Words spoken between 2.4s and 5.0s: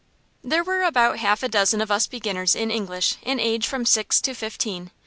in English, in age from six to fifteen.